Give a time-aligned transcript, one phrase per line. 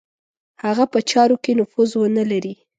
[0.63, 2.53] هغه په چارو کې نفوذ ونه لري.